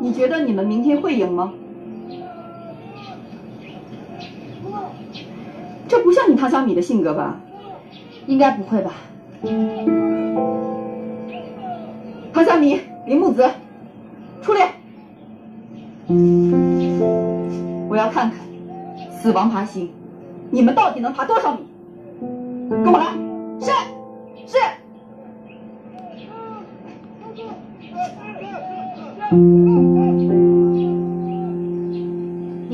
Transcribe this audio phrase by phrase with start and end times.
[0.00, 1.52] 你觉得你们明天会赢吗？
[5.86, 7.38] 这不像你唐小米的性格吧？
[8.26, 8.94] 应该不会吧？
[12.32, 13.50] 唐小米、林木子，
[14.40, 14.70] 出列！
[17.88, 18.38] 我要看看
[19.10, 19.92] 死亡爬行，
[20.50, 21.66] 你们到底能爬多少米？
[22.70, 23.06] 跟我来！
[23.60, 23.70] 是
[24.46, 24.56] 是。
[29.32, 29.36] 你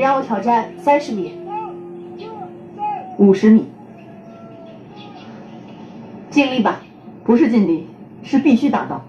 [0.00, 1.32] 让我挑战三十米、
[3.16, 3.70] 五十米，
[6.28, 6.82] 尽力吧。
[7.24, 7.86] 不是尽力，
[8.22, 9.00] 是必须达到。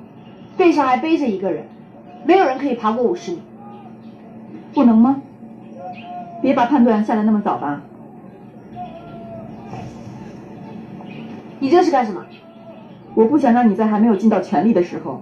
[0.55, 1.65] 背上还背着一个人，
[2.23, 3.41] 没有人可以爬过五十米。
[4.73, 5.21] 不能吗？
[6.41, 7.81] 别把判断下得那么早吧。
[11.59, 12.23] 你这是干什么？
[13.15, 15.21] 我不想让你在还没有尽到全力的时候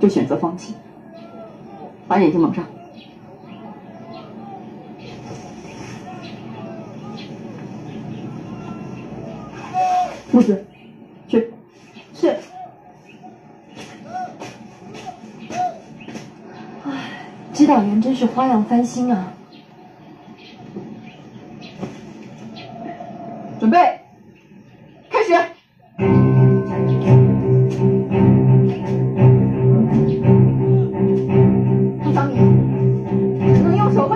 [0.00, 0.72] 就选择放弃。
[2.08, 2.64] 把眼睛蒙上。
[10.32, 10.64] 木子，
[11.28, 11.52] 去。
[12.14, 12.36] 是。
[16.84, 17.10] 唉，
[17.52, 19.34] 指导员真是花样翻新啊！
[23.60, 24.00] 准备，
[25.10, 25.57] 开始。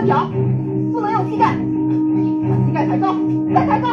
[0.07, 0.29] 脚，
[0.93, 1.55] 不能用膝盖。
[2.49, 3.15] 把膝盖抬高，
[3.55, 3.89] 再抬高，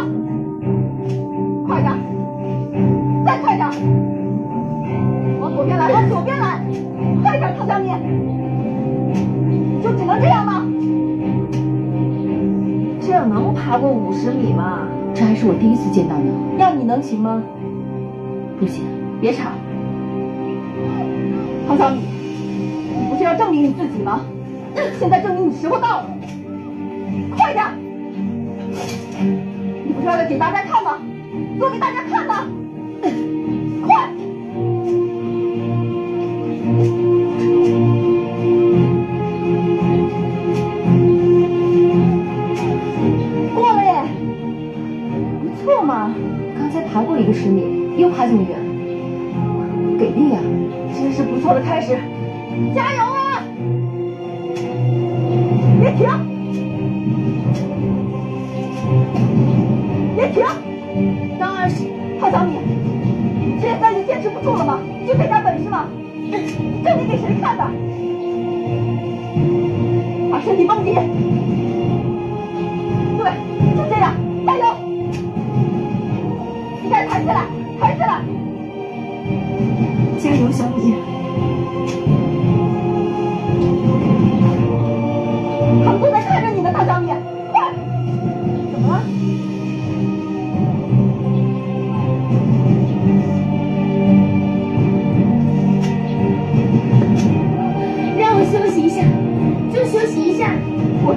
[1.68, 1.94] 快点，
[3.26, 3.70] 再快点，
[5.40, 6.60] 往左边来，往左边来，
[7.22, 7.90] 快点，唐小米，
[9.84, 10.66] 就只能这样吗？
[13.00, 14.88] 这样能爬过五十米吗？
[15.14, 16.32] 这还是我第一次见到呢。
[16.58, 17.42] 让你能行吗？
[18.60, 18.84] 不行，
[19.22, 19.50] 别吵，
[21.68, 24.22] 唐小米，你不是要证明你自己吗？
[25.00, 26.06] 现在证明你时候到了，
[27.36, 27.66] 快点！
[29.86, 31.00] 你不是要给大家看吗？
[31.58, 32.34] 做给大家看的，
[33.86, 34.10] 快！
[43.56, 44.04] 过了耶，
[45.42, 46.14] 不错嘛。
[46.58, 47.64] 刚才爬过一个十米，
[47.98, 48.60] 又爬这么远，
[49.98, 50.42] 给力啊！
[50.94, 51.98] 真是不错的开始，
[52.76, 53.19] 加油啊！
[55.80, 56.08] 别停，
[60.16, 60.46] 别停！
[61.40, 61.86] 当然是
[62.20, 62.56] 唐小米，
[63.62, 64.80] 现在你坚持不住了吗？
[65.08, 65.86] 就这点本事吗？
[66.84, 67.64] 这你给谁看的？
[70.32, 70.94] 把身体绷紧，
[73.18, 73.32] 对，
[73.76, 74.14] 就这样，
[74.46, 74.64] 加油！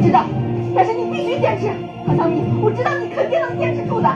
[0.02, 0.24] 知道，
[0.74, 1.70] 但是你必须坚持，
[2.06, 4.08] 唐小米，我知道你肯定能坚持住的。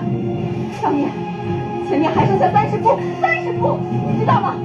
[0.82, 1.06] 小米，
[1.88, 3.78] 前面还剩下三十步，三十步，
[4.12, 4.56] 你知道吗？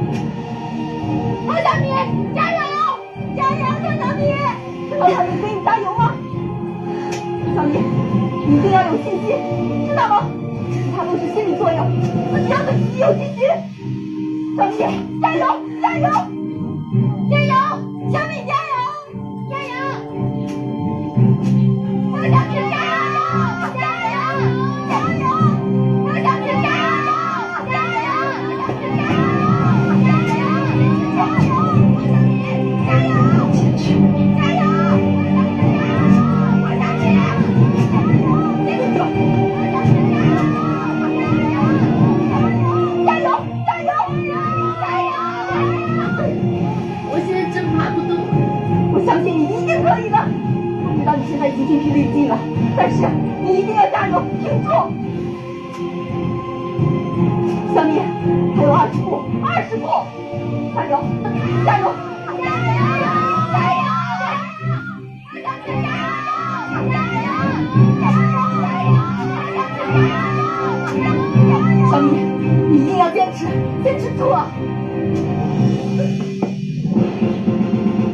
[1.47, 1.89] 唐小米，
[2.33, 2.59] 加油，
[3.37, 4.33] 加油，唐小米！
[4.97, 6.11] 唐小米，给你加油吗？
[7.55, 7.77] 小米，
[8.47, 10.25] 你一定要有信心，知道吗？
[10.71, 11.87] 其他都是心理作用，
[12.33, 13.47] 自己要对自己有信心。
[14.57, 14.75] 小米，
[15.21, 15.45] 加油，
[15.81, 16.09] 加油，
[52.75, 53.07] 但是
[53.43, 54.69] 你一定要加油，挺住。
[57.73, 57.99] 小米，
[58.55, 59.87] 还有二十步，二十步，
[60.75, 60.99] 加油，
[61.65, 61.83] 加油，
[62.37, 62.63] 加油，
[63.51, 63.83] 加油！
[65.33, 65.49] 加油
[65.81, 65.93] 加油！
[66.89, 67.07] 加油！
[68.01, 68.91] 加油加油加油！
[71.91, 72.05] 小米，
[72.69, 73.45] 你一定要坚持，
[73.83, 74.47] 坚持住啊！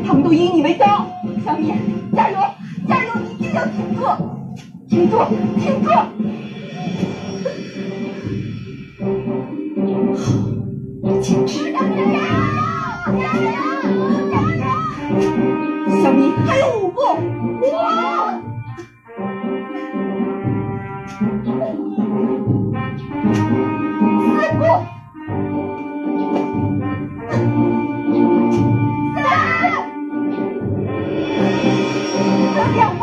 [0.06, 1.06] 他们都以你为骄傲，
[1.46, 1.74] 小米，
[2.16, 2.38] 加油，
[2.88, 3.12] 加油，
[3.54, 4.02] 要挺住，
[4.90, 5.18] 挺住，
[5.58, 5.90] 挺住！
[11.04, 11.72] 好坚持！
[11.72, 13.48] 加油，加油，
[14.32, 14.60] 加油！
[16.02, 17.00] 小米，还有五步，
[17.62, 17.66] 我。
[24.20, 24.62] 四步，
[29.16, 29.18] 三，
[32.54, 33.02] 还有两步，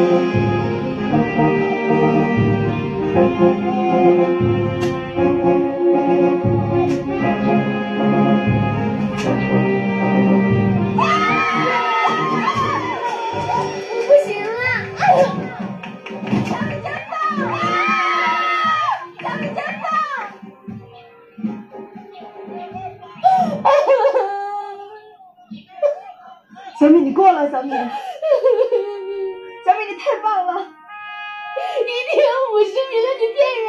[0.00, 0.16] 小米
[16.82, 17.12] 真棒！
[19.20, 19.84] 小米真棒！
[26.78, 27.70] 小米，你过来，小米，
[30.00, 30.52] 太棒了！
[31.80, 33.68] 一定有五十米的，你骗人！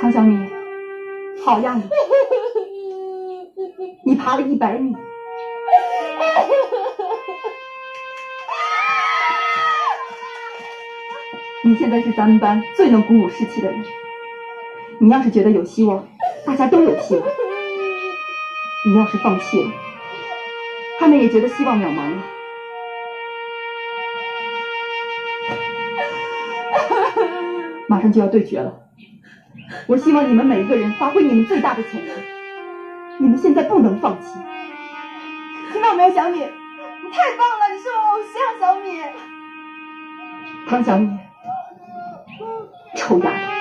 [0.00, 0.34] 常小米，
[1.44, 1.86] 好样的！
[4.04, 4.92] 你爬了一百米。
[11.64, 13.84] 你现在是咱们班最能鼓舞士气的人。
[14.98, 16.04] 你要是觉得有希望，
[16.44, 17.24] 大家都有希望；
[18.84, 19.70] 你要是放弃了，
[20.98, 22.31] 他们也觉得希望渺茫了。
[27.92, 28.72] 马上就要对决了，
[29.86, 32.16] 我希望你们每一个人发挥你们最大的潜能。
[33.18, 34.38] 你们现在不能放弃，
[35.70, 36.38] 听到没有，小米？
[36.38, 39.02] 你太棒了，你是我偶像，小米。
[40.66, 41.18] 唐小米，
[42.96, 43.51] 臭丫头。